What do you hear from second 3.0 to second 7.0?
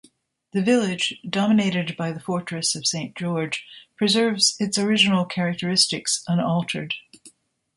George, preserves its original characteristics unaltered.